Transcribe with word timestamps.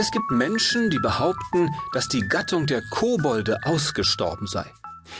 Es 0.00 0.12
gibt 0.12 0.30
Menschen, 0.30 0.90
die 0.90 1.00
behaupten, 1.00 1.74
dass 1.92 2.06
die 2.08 2.20
Gattung 2.20 2.66
der 2.66 2.82
Kobolde 2.88 3.58
ausgestorben 3.64 4.46
sei. 4.46 4.64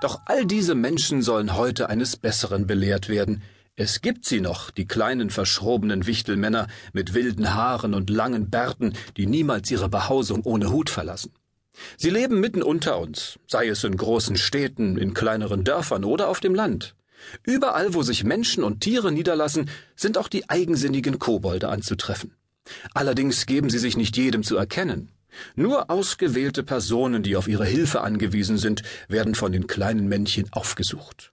Doch 0.00 0.20
all 0.26 0.46
diese 0.46 0.76
Menschen 0.76 1.22
sollen 1.22 1.56
heute 1.56 1.88
eines 1.88 2.16
Besseren 2.16 2.68
belehrt 2.68 3.08
werden. 3.08 3.42
Es 3.82 4.02
gibt 4.02 4.26
sie 4.26 4.42
noch, 4.42 4.70
die 4.70 4.86
kleinen 4.86 5.30
verschrobenen 5.30 6.06
Wichtelmänner 6.06 6.66
mit 6.92 7.14
wilden 7.14 7.54
Haaren 7.54 7.94
und 7.94 8.10
langen 8.10 8.50
Bärten, 8.50 8.92
die 9.16 9.24
niemals 9.24 9.70
ihre 9.70 9.88
Behausung 9.88 10.42
ohne 10.44 10.70
Hut 10.70 10.90
verlassen. 10.90 11.32
Sie 11.96 12.10
leben 12.10 12.40
mitten 12.40 12.62
unter 12.62 13.00
uns, 13.00 13.38
sei 13.46 13.68
es 13.68 13.82
in 13.82 13.96
großen 13.96 14.36
Städten, 14.36 14.98
in 14.98 15.14
kleineren 15.14 15.64
Dörfern 15.64 16.04
oder 16.04 16.28
auf 16.28 16.40
dem 16.40 16.54
Land. 16.54 16.94
Überall, 17.42 17.94
wo 17.94 18.02
sich 18.02 18.22
Menschen 18.22 18.64
und 18.64 18.82
Tiere 18.82 19.12
niederlassen, 19.12 19.70
sind 19.96 20.18
auch 20.18 20.28
die 20.28 20.50
eigensinnigen 20.50 21.18
Kobolde 21.18 21.70
anzutreffen. 21.70 22.34
Allerdings 22.92 23.46
geben 23.46 23.70
sie 23.70 23.78
sich 23.78 23.96
nicht 23.96 24.14
jedem 24.18 24.42
zu 24.42 24.58
erkennen. 24.58 25.10
Nur 25.54 25.90
ausgewählte 25.90 26.64
Personen, 26.64 27.22
die 27.22 27.34
auf 27.34 27.48
ihre 27.48 27.64
Hilfe 27.64 28.02
angewiesen 28.02 28.58
sind, 28.58 28.82
werden 29.08 29.34
von 29.34 29.52
den 29.52 29.66
kleinen 29.66 30.06
Männchen 30.06 30.52
aufgesucht. 30.52 31.32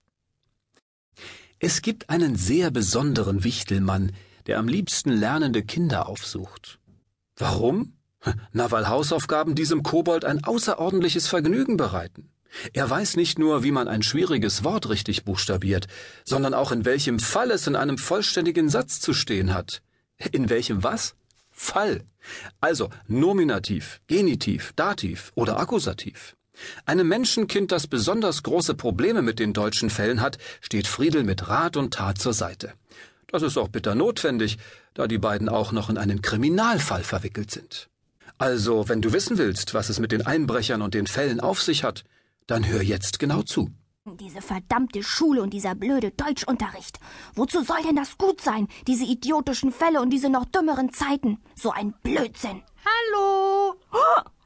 Es 1.59 1.81
gibt 1.81 2.09
einen 2.11 2.35
sehr 2.35 2.69
besonderen 2.69 3.43
Wichtelmann, 3.43 4.11
der 4.45 4.59
am 4.59 4.67
liebsten 4.67 5.09
lernende 5.11 5.63
Kinder 5.63 6.07
aufsucht. 6.07 6.79
Warum? 7.35 7.93
Na, 8.51 8.69
weil 8.69 8.87
Hausaufgaben 8.87 9.55
diesem 9.55 9.81
Kobold 9.81 10.23
ein 10.23 10.43
außerordentliches 10.43 11.27
Vergnügen 11.27 11.75
bereiten. 11.75 12.29
Er 12.73 12.87
weiß 12.87 13.15
nicht 13.15 13.39
nur, 13.39 13.63
wie 13.63 13.71
man 13.71 13.87
ein 13.87 14.03
schwieriges 14.03 14.63
Wort 14.63 14.87
richtig 14.89 15.25
buchstabiert, 15.25 15.87
sondern 16.23 16.53
auch 16.53 16.71
in 16.71 16.85
welchem 16.85 17.19
Fall 17.19 17.49
es 17.49 17.65
in 17.65 17.75
einem 17.75 17.97
vollständigen 17.97 18.69
Satz 18.69 18.99
zu 18.99 19.13
stehen 19.13 19.53
hat. 19.53 19.81
In 20.31 20.49
welchem 20.49 20.83
was? 20.83 21.15
Fall. 21.49 22.03
Also 22.61 22.89
Nominativ, 23.07 23.99
Genitiv, 24.05 24.73
Dativ 24.75 25.31
oder 25.33 25.59
Akkusativ. 25.59 26.36
Einem 26.85 27.07
Menschenkind, 27.07 27.71
das 27.71 27.87
besonders 27.87 28.43
große 28.43 28.75
Probleme 28.75 29.21
mit 29.21 29.39
den 29.39 29.53
deutschen 29.53 29.89
Fällen 29.89 30.21
hat, 30.21 30.37
steht 30.61 30.87
Friedel 30.87 31.23
mit 31.23 31.47
Rat 31.47 31.77
und 31.77 31.93
Tat 31.93 32.17
zur 32.17 32.33
Seite. 32.33 32.73
Das 33.27 33.41
ist 33.41 33.57
auch 33.57 33.67
bitter 33.67 33.95
notwendig, 33.95 34.57
da 34.93 35.07
die 35.07 35.17
beiden 35.17 35.49
auch 35.49 35.71
noch 35.71 35.89
in 35.89 35.97
einen 35.97 36.21
Kriminalfall 36.21 37.03
verwickelt 37.03 37.51
sind. 37.51 37.89
Also, 38.37 38.87
wenn 38.87 39.01
du 39.01 39.13
wissen 39.13 39.37
willst, 39.37 39.73
was 39.73 39.89
es 39.89 39.99
mit 39.99 40.11
den 40.11 40.25
Einbrechern 40.25 40.81
und 40.81 40.93
den 40.93 41.07
Fällen 41.07 41.39
auf 41.39 41.61
sich 41.61 41.83
hat, 41.83 42.03
dann 42.45 42.67
hör 42.67 42.81
jetzt 42.81 43.19
genau 43.19 43.41
zu. 43.41 43.71
Diese 44.05 44.41
verdammte 44.41 45.03
Schule 45.03 45.41
und 45.41 45.49
dieser 45.53 45.75
blöde 45.75 46.11
Deutschunterricht. 46.11 46.97
Wozu 47.35 47.61
soll 47.63 47.81
denn 47.83 47.97
das 47.97 48.17
gut 48.17 48.39
sein? 48.39 48.69
Diese 48.87 49.03
idiotischen 49.03 49.73
Fälle 49.73 50.01
und 50.01 50.11
diese 50.11 50.29
noch 50.29 50.45
dümmeren 50.45 50.93
Zeiten. 50.93 51.39
So 51.55 51.71
ein 51.71 51.93
Blödsinn. 52.03 52.63
Hallo. 52.85 53.75
Oh, 53.91 53.97
Hallo, 53.97 54.36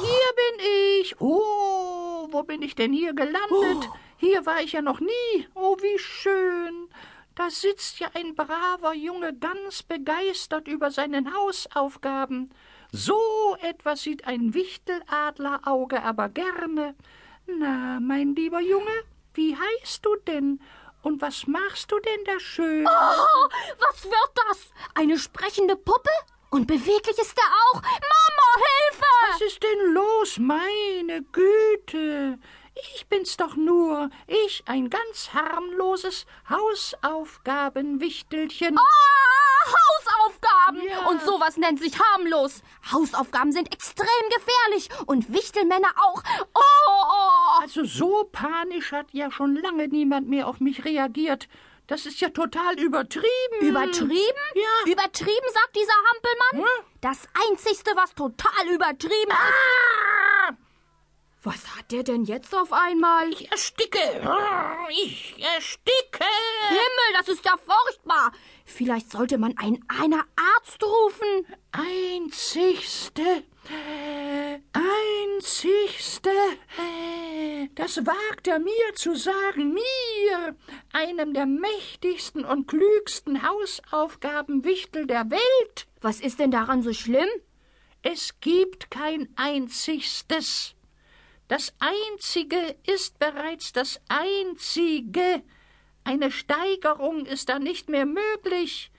hier 0.00 0.32
bin 0.36 0.66
ich. 1.00 1.20
Oh, 1.20 2.28
wo 2.30 2.42
bin 2.42 2.62
ich 2.62 2.74
denn 2.74 2.92
hier 2.92 3.12
gelandet? 3.12 3.88
Oh. 3.88 3.96
Hier 4.16 4.44
war 4.46 4.60
ich 4.60 4.72
ja 4.72 4.82
noch 4.82 5.00
nie. 5.00 5.48
Oh, 5.54 5.76
wie 5.80 5.98
schön. 5.98 6.88
Da 7.34 7.48
sitzt 7.48 8.00
ja 8.00 8.08
ein 8.14 8.34
braver 8.34 8.92
Junge 8.92 9.34
ganz 9.34 9.82
begeistert 9.82 10.68
über 10.68 10.90
seinen 10.90 11.34
Hausaufgaben. 11.34 12.50
So 12.92 13.56
etwas 13.62 14.02
sieht 14.02 14.26
ein 14.26 14.52
Wichteladlerauge 14.52 16.02
aber 16.02 16.28
gerne. 16.28 16.94
Na, 17.46 17.98
mein 18.00 18.34
lieber 18.34 18.60
Junge, 18.60 19.04
wie 19.34 19.56
heißt 19.56 20.04
du 20.04 20.16
denn? 20.26 20.60
Und 21.02 21.22
was 21.22 21.46
machst 21.46 21.90
du 21.92 21.98
denn 21.98 22.24
da 22.26 22.38
schön? 22.38 22.86
Oh, 22.86 23.48
was 23.78 24.04
wird 24.04 24.32
das? 24.48 24.70
Eine 24.94 25.18
sprechende 25.18 25.76
Puppe? 25.76 26.10
Und 26.50 26.66
beweglich 26.66 27.16
ist 27.16 27.38
er 27.38 27.50
auch. 27.64 27.80
Mama, 27.80 28.39
Hilfe! 28.60 29.04
Was 29.32 29.40
ist 29.40 29.62
denn 29.62 29.92
los? 29.92 30.38
Meine 30.38 31.22
Güte. 31.22 32.38
Ich 32.94 33.06
bin's 33.08 33.36
doch 33.36 33.56
nur. 33.56 34.08
Ich, 34.26 34.62
ein 34.66 34.88
ganz 34.90 35.32
harmloses 35.34 36.26
Hausaufgabenwichtelchen. 36.48 38.78
Oh, 38.78 39.66
Hausaufgaben! 39.66 40.82
Ja. 40.88 41.06
Sowas 41.50 41.56
nennt 41.56 41.80
sich 41.80 41.98
harmlos. 41.98 42.62
Hausaufgaben 42.92 43.50
sind 43.50 43.72
extrem 43.72 44.06
gefährlich. 44.36 44.88
Und 45.06 45.32
Wichtelmänner 45.32 45.90
auch. 45.96 46.22
Oh, 46.54 46.60
oh. 46.60 47.60
Also 47.60 47.84
so 47.84 48.28
panisch 48.30 48.92
hat 48.92 49.06
ja 49.12 49.32
schon 49.32 49.56
lange 49.56 49.88
niemand 49.88 50.28
mehr 50.28 50.46
auf 50.46 50.60
mich 50.60 50.84
reagiert. 50.84 51.48
Das 51.88 52.06
ist 52.06 52.20
ja 52.20 52.28
total 52.28 52.78
übertrieben. 52.78 53.26
Übertrieben? 53.60 54.44
Ja. 54.54 54.92
Übertrieben, 54.92 55.46
sagt 55.52 55.74
dieser 55.74 55.92
Hampelmann? 56.12 56.68
Hm? 56.68 56.84
Das 57.00 57.18
Einzigste, 57.48 57.90
was 57.96 58.14
total 58.14 58.68
übertrieben 58.68 59.32
ah! 59.32 59.48
ist. 59.48 59.99
Der 61.90 62.04
denn 62.04 62.24
jetzt 62.24 62.54
auf 62.54 62.72
einmal? 62.72 63.28
Ich 63.30 63.50
ersticke. 63.50 63.98
Ich 64.90 65.34
ersticke. 65.42 66.24
Himmel, 66.68 67.18
das 67.18 67.26
ist 67.26 67.44
ja 67.44 67.56
furchtbar. 67.56 68.30
Vielleicht 68.64 69.10
sollte 69.10 69.38
man 69.38 69.58
einen 69.58 69.84
einer 69.88 70.24
Arzt 70.54 70.80
rufen. 70.84 71.46
Einzigste. 71.72 73.42
Einzigste. 74.72 76.30
Das 77.74 78.06
wagt 78.06 78.46
er 78.46 78.60
mir 78.60 78.94
zu 78.94 79.16
sagen. 79.16 79.72
Mir, 79.72 80.56
einem 80.92 81.34
der 81.34 81.46
mächtigsten 81.46 82.44
und 82.44 82.68
klügsten 82.68 83.42
Hausaufgabenwichtel 83.42 85.08
der 85.08 85.28
Welt. 85.28 85.88
Was 86.00 86.20
ist 86.20 86.38
denn 86.38 86.52
daran 86.52 86.84
so 86.84 86.92
schlimm? 86.92 87.28
Es 88.02 88.38
gibt 88.40 88.92
kein 88.92 89.28
einzigstes. 89.34 90.76
Das 91.50 91.74
Einzige 91.80 92.76
ist 92.86 93.18
bereits 93.18 93.72
das 93.72 94.00
Einzige. 94.06 95.42
Eine 96.04 96.30
Steigerung 96.30 97.26
ist 97.26 97.48
da 97.48 97.58
nicht 97.58 97.88
mehr 97.88 98.06
möglich. 98.06 98.92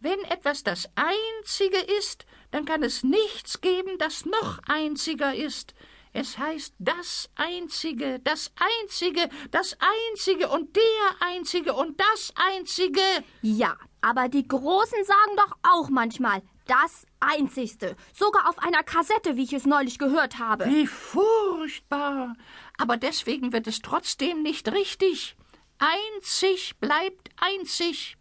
Wenn 0.00 0.18
etwas 0.20 0.64
das 0.64 0.88
Einzige 0.94 1.76
ist, 1.98 2.24
dann 2.52 2.64
kann 2.64 2.82
es 2.84 3.02
nichts 3.02 3.60
geben, 3.60 3.98
das 3.98 4.24
noch 4.24 4.60
einziger 4.66 5.34
ist. 5.34 5.74
Es 6.14 6.38
heißt 6.38 6.74
das 6.78 7.28
Einzige, 7.34 8.18
das 8.20 8.50
Einzige, 8.80 9.28
das 9.50 9.76
Einzige 10.08 10.48
und 10.48 10.74
der 10.74 10.82
Einzige 11.20 11.74
und 11.74 12.00
das 12.00 12.32
Einzige. 12.34 13.02
Ja, 13.42 13.76
aber 14.00 14.30
die 14.30 14.48
Großen 14.48 15.04
sagen 15.04 15.36
doch 15.36 15.54
auch 15.70 15.90
manchmal 15.90 16.40
das 16.70 17.04
Einzigste. 17.18 17.96
Sogar 18.12 18.48
auf 18.48 18.58
einer 18.60 18.84
Kassette, 18.84 19.36
wie 19.36 19.42
ich 19.42 19.52
es 19.52 19.66
neulich 19.66 19.98
gehört 19.98 20.38
habe. 20.38 20.66
Wie 20.66 20.86
furchtbar. 20.86 22.34
Aber 22.78 22.96
deswegen 22.96 23.52
wird 23.52 23.66
es 23.66 23.80
trotzdem 23.80 24.42
nicht 24.42 24.70
richtig. 24.70 25.36
Einzig 25.78 26.76
bleibt 26.78 27.30
einzig. 27.36 28.16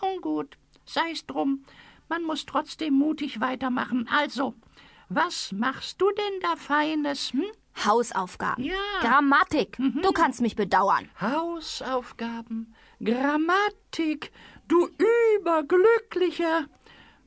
Nun 0.00 0.20
gut, 0.22 0.56
sei's 0.86 1.26
drum. 1.26 1.64
Man 2.08 2.22
muss 2.24 2.46
trotzdem 2.46 2.94
mutig 2.94 3.40
weitermachen. 3.40 4.08
Also, 4.10 4.54
was 5.08 5.52
machst 5.52 6.00
du 6.00 6.10
denn 6.12 6.40
da 6.40 6.56
Feines, 6.56 7.32
hm? 7.32 7.44
Hausaufgaben. 7.84 8.64
Ja. 8.64 8.76
Grammatik. 9.00 9.78
Mhm. 9.78 10.00
Du 10.02 10.12
kannst 10.12 10.40
mich 10.40 10.56
bedauern. 10.56 11.10
Hausaufgaben. 11.20 12.74
Grammatik. 13.02 14.30
Du 14.68 14.88
Überglücklicher. 15.38 16.66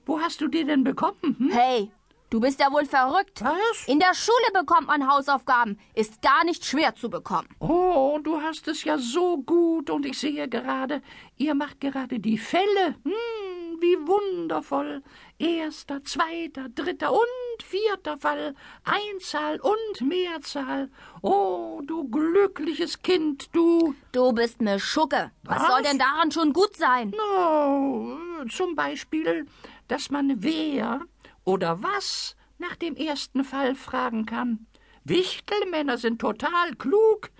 Wo 0.05 0.19
hast 0.19 0.41
du 0.41 0.47
die 0.47 0.63
denn 0.63 0.83
bekommen? 0.83 1.35
Hm? 1.37 1.49
Hey, 1.51 1.91
du 2.29 2.39
bist 2.39 2.59
ja 2.59 2.71
wohl 2.71 2.85
verrückt. 2.85 3.43
Was? 3.43 3.87
In 3.87 3.99
der 3.99 4.13
Schule 4.13 4.59
bekommt 4.59 4.87
man 4.87 5.09
Hausaufgaben. 5.09 5.79
Ist 5.95 6.21
gar 6.21 6.43
nicht 6.45 6.65
schwer 6.65 6.95
zu 6.95 7.09
bekommen. 7.09 7.47
Oh, 7.59 8.19
du 8.23 8.41
hast 8.41 8.67
es 8.67 8.83
ja 8.83 8.97
so 8.97 9.37
gut 9.37 9.89
und 9.89 10.05
ich 10.05 10.19
sehe 10.19 10.47
gerade, 10.47 11.01
ihr 11.37 11.55
macht 11.55 11.81
gerade 11.81 12.19
die 12.19 12.37
Fälle. 12.37 12.95
Hm, 13.03 13.81
wie 13.81 13.97
wundervoll. 14.07 15.01
Erster, 15.37 16.03
zweiter, 16.03 16.69
dritter 16.69 17.11
und 17.11 17.63
vierter 17.63 18.17
Fall. 18.17 18.55
Einzahl 18.83 19.59
und 19.59 20.07
Mehrzahl. 20.07 20.89
Oh, 21.21 21.81
du 21.83 22.07
glückliches 22.09 23.01
Kind, 23.01 23.49
du. 23.53 23.95
Du 24.11 24.31
bist 24.33 24.61
mir 24.61 24.79
Schucke. 24.79 25.31
Was, 25.43 25.61
Was 25.61 25.67
soll 25.67 25.81
denn 25.81 25.99
daran 25.99 26.31
schon 26.31 26.53
gut 26.53 26.75
sein? 26.77 27.13
Oh, 27.37 28.15
zum 28.49 28.75
Beispiel 28.75 29.45
dass 29.87 30.09
man 30.09 30.43
wer 30.43 31.01
oder 31.43 31.81
was 31.81 32.35
nach 32.57 32.75
dem 32.75 32.95
ersten 32.95 33.43
Fall 33.43 33.75
fragen 33.75 34.25
kann. 34.25 34.67
Wichtelmänner 35.03 35.97
sind 35.97 36.19
total 36.19 36.75
klug. 36.75 37.31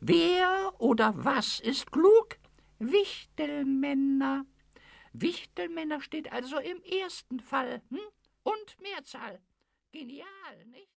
Wer 0.00 0.72
oder 0.78 1.12
was 1.16 1.60
ist 1.60 1.92
klug? 1.92 2.38
Wichtelmänner. 2.78 4.46
Wichtelmänner 5.12 6.00
steht 6.00 6.32
also 6.32 6.58
im 6.58 6.82
ersten 6.82 7.40
Fall. 7.40 7.82
Hm? 7.90 7.98
Und 8.42 8.80
Mehrzahl. 8.80 9.40
Genial, 9.92 10.64
nicht? 10.70 10.88